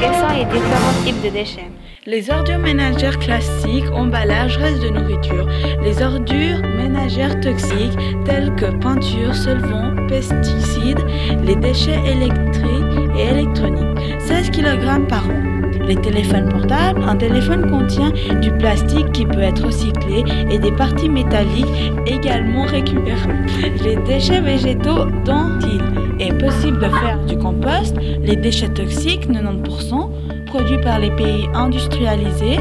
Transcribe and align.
Quels 0.00 0.14
sont 0.14 0.34
les 0.36 0.44
différents 0.46 1.04
types 1.04 1.22
de 1.22 1.28
déchets? 1.28 1.70
Les 2.06 2.28
ordures 2.28 2.58
ménagères 2.58 3.18
classiques, 3.20 3.88
emballages, 3.92 4.56
restes 4.56 4.82
de 4.82 4.88
nourriture. 4.88 5.46
Les 5.82 6.02
ordures 6.02 6.60
ménagères 6.76 7.38
toxiques 7.40 7.96
telles 8.24 8.52
que 8.56 8.66
peinture, 8.78 9.32
solvants, 9.32 9.94
pesticides. 10.08 10.98
Les 11.44 11.54
déchets 11.54 12.00
électriques 12.04 13.12
et 13.16 13.28
électroniques. 13.28 14.18
16 14.18 14.50
kg 14.50 15.06
par 15.08 15.24
an. 15.28 15.54
Les 15.86 15.96
téléphones 15.96 16.48
portables, 16.48 17.04
un 17.06 17.16
téléphone 17.16 17.70
contient 17.70 18.10
du 18.40 18.50
plastique 18.52 19.12
qui 19.12 19.24
peut 19.24 19.42
être 19.42 19.66
recyclé 19.66 20.24
et 20.50 20.58
des 20.58 20.72
parties 20.72 21.08
métalliques 21.08 21.92
également 22.06 22.64
récupérées. 22.64 23.28
Les 23.84 23.96
déchets 23.96 24.40
végétaux 24.40 25.04
dont 25.24 25.58
est 26.18 26.32
possible 26.38 26.78
de 26.78 26.88
faire 26.88 27.18
du 27.26 27.36
compost, 27.36 27.96
les 28.22 28.36
déchets 28.36 28.68
toxiques, 28.68 29.28
90%, 29.28 30.10
produits 30.46 30.80
par 30.80 30.98
les 30.98 31.10
pays 31.10 31.48
industrialisés, 31.54 32.58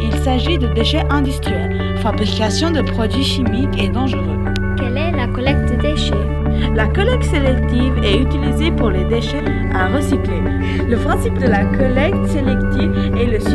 il 0.00 0.12
s'agit 0.22 0.58
de 0.58 0.68
déchets 0.68 1.04
industriels, 1.10 1.96
fabrication 1.98 2.70
de 2.70 2.82
produits 2.82 3.24
chimiques 3.24 3.82
et 3.82 3.88
dangereux. 3.88 4.38
Quelle 4.76 4.96
est 4.96 5.12
la 5.12 5.26
collecte 5.26 5.70
de 5.70 5.80
déchets? 5.80 6.14
La 6.74 6.86
collecte 6.86 7.24
sélective 7.24 7.92
est 8.04 8.18
utilisée 8.18 8.70
pour 8.70 8.90
les 8.90 9.04
déchets 9.04 9.44
à 9.74 9.88
recycler. 9.88 10.40
Le 10.88 10.96
principe 10.96 11.38
de 11.38 11.46
la 11.46 11.64
collecte 11.64 12.26
sélective 12.26 13.12
est 13.16 13.26
le 13.26 13.40
suivant. 13.40 13.51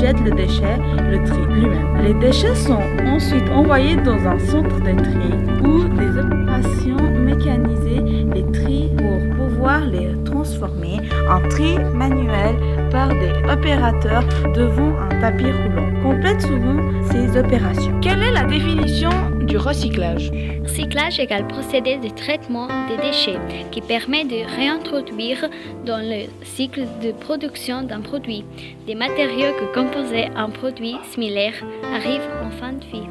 Jette 0.00 0.20
le 0.20 0.30
déchet 0.30 0.78
le 1.10 1.24
trie 1.24 1.46
lui-même. 1.54 2.02
Les 2.02 2.14
déchets 2.14 2.54
sont 2.54 2.82
ensuite 3.06 3.48
envoyés 3.50 3.96
dans 3.96 4.26
un 4.26 4.38
centre 4.38 4.80
de 4.80 4.94
tri 5.02 5.30
où 5.62 5.84
des 5.84 6.18
opérations 6.18 7.10
mécanisées 7.20 8.24
les 8.34 8.44
trient 8.52 8.90
pour 8.96 9.36
pouvoir 9.36 9.80
les 9.86 10.14
transformer 10.24 11.00
en 11.30 11.40
tri 11.48 11.78
manuel 11.94 12.56
par 12.90 13.08
des 13.08 13.32
opérateurs 13.50 14.24
devant 14.54 14.92
un 15.00 15.20
tapis 15.20 15.50
roulant. 15.50 16.02
Complète 16.02 16.42
souvent 16.42 16.80
ces 17.10 17.38
opérations. 17.38 17.98
Quelle 18.00 18.22
est 18.22 18.32
la 18.32 18.44
définition 18.44 19.10
du 19.44 19.56
recyclage. 19.56 20.30
Recyclage 20.62 21.20
égale 21.20 21.46
procédé 21.46 21.96
de 21.96 22.08
traitement 22.08 22.68
des 22.88 22.96
déchets 22.96 23.38
qui 23.70 23.80
permet 23.80 24.24
de 24.24 24.44
réintroduire 24.56 25.48
dans 25.84 25.98
le 25.98 26.26
cycle 26.42 26.84
de 27.02 27.12
production 27.12 27.82
d'un 27.82 28.00
produit. 28.00 28.44
Des 28.86 28.94
matériaux 28.94 29.52
que 29.58 29.74
composaient 29.74 30.30
un 30.34 30.50
produit 30.50 30.96
similaire 31.10 31.54
arrivent 31.94 32.30
en 32.42 32.50
fin 32.50 32.72
de 32.72 32.84
vie. 32.84 33.08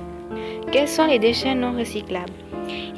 Quels 0.72 0.88
sont 0.88 1.06
les 1.06 1.20
déchets 1.20 1.56
non 1.56 1.78
recyclables? 1.78 2.34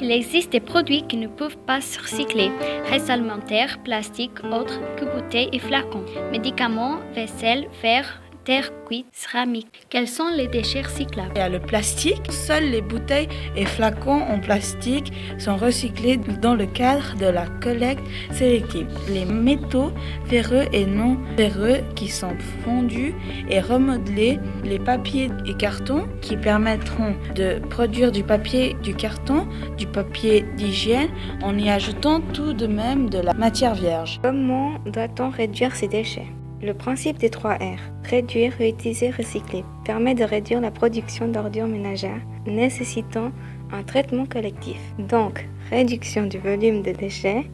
Il 0.00 0.10
existe 0.10 0.52
des 0.52 0.60
produits 0.60 1.02
qui 1.02 1.16
ne 1.16 1.26
peuvent 1.26 1.58
pas 1.66 1.80
se 1.80 1.98
recycler, 1.98 2.50
restes 2.90 3.10
alimentaires, 3.10 3.78
plastiques, 3.82 4.44
autres 4.52 4.80
que 4.96 5.04
bouteilles 5.04 5.50
et 5.52 5.58
flacons, 5.58 6.04
médicaments, 6.30 6.98
vaisselle, 7.14 7.68
verre, 7.82 8.20
terre 8.46 8.70
cuite, 8.86 9.06
céramique. 9.10 9.86
Quels 9.90 10.06
sont 10.06 10.28
les 10.34 10.46
déchets 10.46 10.82
recyclables? 10.82 11.32
Il 11.34 11.38
y 11.38 11.42
a 11.42 11.48
le 11.48 11.58
plastique. 11.58 12.30
Seuls 12.30 12.70
les 12.70 12.80
bouteilles 12.80 13.28
et 13.56 13.66
flacons 13.66 14.22
en 14.22 14.38
plastique 14.38 15.12
sont 15.36 15.56
recyclés 15.56 16.16
dans 16.16 16.54
le 16.54 16.66
cadre 16.66 17.16
de 17.16 17.26
la 17.26 17.46
collecte 17.60 18.04
sélective. 18.30 18.86
Les 19.08 19.24
métaux 19.24 19.90
ferreux 20.26 20.66
et 20.72 20.86
non 20.86 21.18
ferreux 21.36 21.80
qui 21.96 22.06
sont 22.06 22.36
fondus 22.64 23.14
et 23.50 23.60
remodelés, 23.60 24.38
les 24.64 24.78
papiers 24.78 25.28
et 25.44 25.54
cartons 25.54 26.06
qui 26.22 26.36
permettront 26.36 27.16
de 27.34 27.58
produire 27.68 28.12
du 28.12 28.22
papier, 28.22 28.76
du 28.84 28.94
carton, 28.94 29.48
du 29.76 29.88
papier 29.88 30.44
d'hygiène 30.56 31.10
en 31.42 31.58
y 31.58 31.68
ajoutant 31.68 32.20
tout 32.20 32.52
de 32.52 32.68
même 32.68 33.10
de 33.10 33.18
la 33.18 33.34
matière 33.34 33.74
vierge. 33.74 34.20
Comment 34.22 34.78
doit-on 34.86 35.30
réduire 35.30 35.74
ces 35.74 35.88
déchets? 35.88 36.28
Le 36.66 36.74
principe 36.74 37.18
des 37.18 37.30
3 37.30 37.54
R, 37.54 37.78
réduire, 38.02 38.52
réutiliser, 38.58 39.10
recycler, 39.10 39.64
permet 39.84 40.16
de 40.16 40.24
réduire 40.24 40.60
la 40.60 40.72
production 40.72 41.28
d'ordures 41.28 41.68
ménagères 41.68 42.20
nécessitant 42.44 43.30
un 43.72 43.84
traitement 43.84 44.26
collectif. 44.26 44.80
Donc, 44.98 45.46
réduction 45.70 46.26
du 46.26 46.38
volume 46.38 46.82
de 46.82 46.90
déchets, 46.90 47.48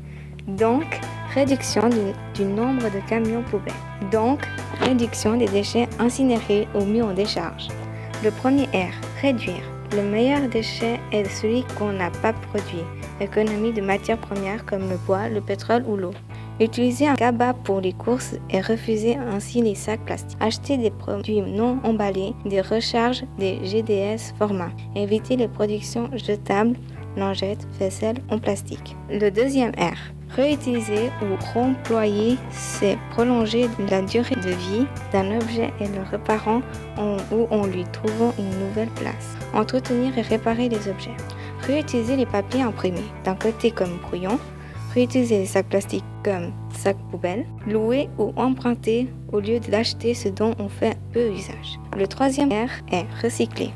donc 0.49 0.87
réduction 1.35 1.91
du, 1.91 1.99
du 2.33 2.47
nombre 2.47 2.85
de 2.85 3.07
camions 3.07 3.43
poubelles, 3.43 3.75
donc 4.11 4.49
réduction 4.81 5.37
des 5.37 5.49
déchets 5.49 5.91
incinérés 5.99 6.67
ou 6.75 6.87
mis 6.87 7.03
en 7.03 7.13
décharge. 7.13 7.69
Le 8.25 8.31
premier 8.31 8.65
R, 8.69 8.95
réduire. 9.21 9.63
Le 9.95 10.05
meilleur 10.05 10.49
déchet 10.49 10.99
est 11.13 11.29
celui 11.29 11.65
qu'on 11.77 11.93
n'a 11.93 12.11
pas 12.23 12.33
produit. 12.33 12.83
Économie 13.21 13.75
de 13.75 13.83
matières 13.83 14.17
premières 14.17 14.65
comme 14.65 14.89
le 14.89 14.97
bois, 15.07 15.29
le 15.29 15.43
pétrole 15.43 15.85
ou 15.87 15.99
l'eau. 15.99 16.15
Utiliser 16.61 17.09
un 17.09 17.15
cabas 17.15 17.55
pour 17.55 17.81
les 17.81 17.93
courses 17.93 18.37
et 18.51 18.61
refuser 18.61 19.17
ainsi 19.17 19.63
les 19.63 19.75
sacs 19.75 20.05
plastiques. 20.05 20.39
Acheter 20.41 20.77
des 20.77 20.91
produits 20.91 21.41
non 21.41 21.79
emballés, 21.83 22.35
des 22.45 22.61
recharges 22.61 23.25
des 23.39 23.59
GDS 23.65 24.35
format. 24.39 24.71
Éviter 24.95 25.37
les 25.37 25.49
productions 25.49 26.11
jetables, 26.15 26.77
lingettes, 27.17 27.67
vaisselle 27.79 28.19
en 28.31 28.39
plastique. 28.39 28.97
Le 29.11 29.31
deuxième 29.31 29.73
R. 29.73 29.97
Réutiliser 30.35 31.11
ou 31.21 31.37
remployer, 31.53 32.39
c'est 32.51 32.97
prolonger 33.11 33.69
la 33.91 34.01
durée 34.01 34.37
de 34.37 34.49
vie 34.49 34.87
d'un 35.13 35.37
objet 35.37 35.71
et 35.79 35.87
le 35.89 36.03
réparant 36.11 36.63
ou 37.31 37.47
en 37.51 37.67
lui 37.67 37.85
trouvant 37.93 38.33
une 38.39 38.67
nouvelle 38.67 38.89
place. 38.95 39.37
Entretenir 39.53 40.17
et 40.17 40.23
réparer 40.23 40.71
les 40.71 40.89
objets. 40.89 41.17
Réutiliser 41.67 42.17
les 42.17 42.25
papiers 42.25 42.63
imprimés, 42.63 43.05
d'un 43.25 43.35
côté 43.35 43.71
comme 43.73 43.99
brouillon, 43.99 44.39
réutiliser 44.95 45.39
les 45.39 45.47
sacs 45.47 45.69
plastiques 45.69 46.05
comme 46.25 46.53
sacs 46.71 46.99
poubelles, 47.11 47.47
louer 47.67 48.09
ou 48.19 48.33
emprunter 48.37 49.09
au 49.33 49.41
lieu 49.41 49.59
de 49.61 49.71
l'acheter 49.71 50.15
ce 50.15 50.29
dont 50.29 50.55
on 50.59 50.69
fait 50.69 50.97
peu 51.13 51.31
usage. 51.31 51.79
Le 51.97 52.07
troisième 52.07 52.51
R 52.51 52.71
est 52.93 53.07
recycler. 53.23 53.71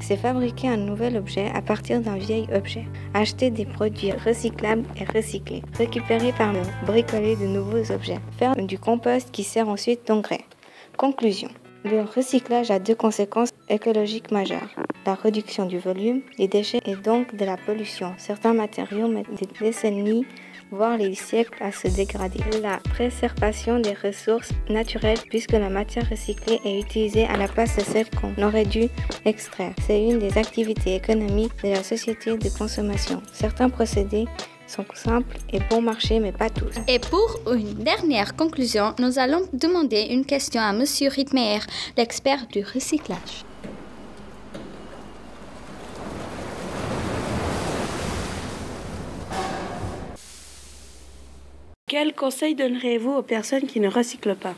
C'est 0.00 0.16
fabriquer 0.16 0.68
un 0.68 0.78
nouvel 0.78 1.16
objet 1.16 1.48
à 1.54 1.62
partir 1.62 2.00
d'un 2.00 2.16
vieil 2.16 2.48
objet. 2.52 2.84
Acheter 3.14 3.50
des 3.50 3.64
produits 3.64 4.10
recyclables 4.10 4.84
et 4.96 5.04
recyclés. 5.04 5.62
Récupérer 5.78 6.32
par 6.32 6.52
le 6.52 6.60
bricoler 6.86 7.36
de 7.36 7.46
nouveaux 7.46 7.92
objets. 7.92 8.18
Faire 8.36 8.56
du 8.56 8.78
compost 8.78 9.30
qui 9.30 9.44
sert 9.44 9.68
ensuite 9.68 10.08
d'engrais. 10.08 10.44
Conclusion. 10.96 11.48
Le 11.84 12.02
recyclage 12.02 12.72
a 12.72 12.80
deux 12.80 12.96
conséquences 12.96 13.50
écologiques 13.68 14.32
majeures. 14.32 14.68
La 15.06 15.14
réduction 15.14 15.66
du 15.66 15.78
volume 15.78 16.22
des 16.36 16.48
déchets 16.48 16.80
et 16.84 16.96
donc 16.96 17.36
de 17.36 17.44
la 17.44 17.56
pollution. 17.56 18.12
Certains 18.18 18.54
matériaux 18.54 19.08
mettent 19.08 19.34
des 19.34 19.48
décennies 19.60 20.26
voire 20.72 20.96
les 20.96 21.14
siècles 21.14 21.62
à 21.62 21.70
se 21.70 21.86
dégrader. 21.86 22.40
La 22.62 22.78
préservation 22.78 23.78
des 23.78 23.92
ressources 23.92 24.50
naturelles 24.68 25.20
puisque 25.28 25.52
la 25.52 25.68
matière 25.68 26.08
recyclée 26.08 26.60
est 26.64 26.80
utilisée 26.80 27.26
à 27.26 27.36
la 27.36 27.46
place 27.46 27.76
de 27.76 27.82
celle 27.82 28.08
qu'on 28.10 28.42
aurait 28.42 28.64
dû 28.64 28.88
extraire. 29.24 29.74
C'est 29.86 30.02
une 30.02 30.18
des 30.18 30.36
activités 30.38 30.96
économiques 30.96 31.52
de 31.62 31.70
la 31.70 31.84
société 31.84 32.36
de 32.36 32.58
consommation. 32.58 33.22
Certains 33.32 33.68
procédés 33.68 34.26
sont 34.66 34.86
simples 34.94 35.36
et 35.52 35.60
bon 35.70 35.82
marché 35.82 36.18
mais 36.18 36.32
pas 36.32 36.48
tous. 36.48 36.74
Et 36.88 36.98
pour 36.98 37.40
une 37.52 37.74
dernière 37.74 38.34
conclusion, 38.34 38.94
nous 38.98 39.18
allons 39.18 39.42
demander 39.52 40.06
une 40.10 40.24
question 40.24 40.62
à 40.62 40.72
Monsieur 40.72 41.10
Rittmeyer, 41.10 41.60
l'expert 41.96 42.46
du 42.46 42.64
recyclage. 42.64 43.44
Quel 51.92 52.14
conseil 52.14 52.54
donnerez-vous 52.54 53.12
aux 53.12 53.22
personnes 53.22 53.66
qui 53.66 53.78
ne 53.78 53.86
recyclent 53.86 54.34
pas 54.34 54.54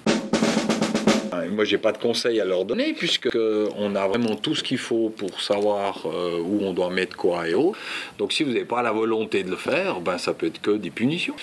Euh, 1.33 1.51
Moi, 1.51 1.65
j'ai 1.65 1.79
pas 1.79 1.91
de 1.91 1.99
conseils 1.99 2.41
à 2.41 2.45
leur 2.45 2.65
donner 2.65 2.93
puisque 2.93 3.35
euh, 3.35 3.69
on 3.77 3.97
a 3.97 4.07
vraiment 4.07 4.37
tout 4.37 4.55
ce 4.55 4.63
qu'il 4.63 4.79
faut 4.79 5.09
pour 5.09 5.41
savoir 5.41 6.07
euh, 6.07 6.39
où 6.39 6.61
on 6.63 6.73
doit 6.73 6.91
mettre 6.91 7.17
quoi 7.17 7.49
et 7.49 7.57
où. 7.57 7.75
Donc, 8.19 8.33
si 8.33 8.45
vous 8.45 8.51
n'avez 8.51 8.65
pas 8.65 8.83
la 8.83 8.93
volonté 8.93 9.43
de 9.43 9.51
le 9.51 9.57
faire, 9.57 10.01
ben 10.01 10.17
ça 10.17 10.33
peut 10.33 10.47
être 10.47 10.61
que 10.61 10.71
des 10.71 10.93
punitions. 10.93 11.35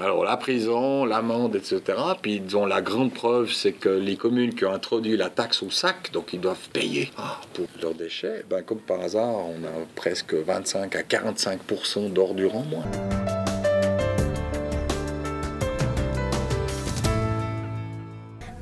Alors, 0.00 0.24
la 0.24 0.36
prison, 0.36 1.04
l'amende, 1.04 1.54
etc. 1.54 1.80
Puis, 2.20 2.40
disons, 2.40 2.66
la 2.66 2.82
grande 2.82 3.14
preuve, 3.14 3.52
c'est 3.52 3.70
que 3.70 3.88
les 3.88 4.16
communes 4.16 4.52
qui 4.52 4.64
ont 4.64 4.72
introduit 4.72 5.16
la 5.16 5.30
taxe 5.30 5.62
au 5.62 5.70
sac, 5.70 6.10
donc 6.12 6.32
ils 6.32 6.40
doivent 6.40 6.68
payer 6.72 7.12
ah, 7.18 7.40
pour 7.54 7.68
leurs 7.80 7.94
déchets. 7.94 8.42
Ben, 8.50 8.62
comme 8.62 8.80
par 8.80 9.00
hasard, 9.00 9.36
on 9.46 9.64
a 9.64 9.86
presque 9.94 10.34
25 10.34 10.96
à 10.96 11.02
45% 11.02 12.12
d'ordures 12.12 12.56
en 12.56 12.64
moins. 12.64 12.84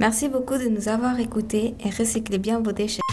Merci 0.01 0.29
beaucoup 0.29 0.59
de 0.59 0.69
nous 0.69 0.89
avoir 0.89 1.21
écoutés 1.21 1.75
et 1.85 1.91
recyclez 1.91 2.39
bien 2.39 2.61
vos 2.61 2.73
déchets. 2.73 3.04